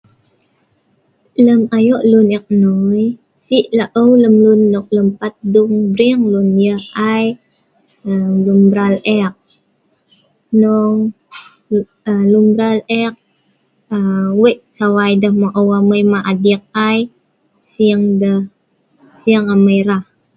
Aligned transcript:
Lem 1.45 1.61
ayo' 1.77 2.05
luen 2.09 2.29
ek 2.37 2.45
nnoi, 2.57 3.03
se'la'ew 3.45 4.09
pat 5.19 5.33
luen 5.53 5.73
brrieng 5.93 6.23
,luen 6.33 6.49
mbral 8.65 8.95
ek, 9.19 9.35
luen 12.31 12.45
mbral 12.49 12.77
ek 13.03 13.13
a...Wei 13.97 14.55
sawai 14.77 15.13
deh 15.21 15.35
ma'ew 15.41 15.67
amai, 15.77 15.79
amai 15.79 16.03
ma' 16.11 16.27
adik 16.31 16.61
AI 16.87 16.99
sing 17.71 18.03
deh, 18.21 18.41
seeing 19.21 19.47
amai 19.55 19.79
rah. 19.89 20.03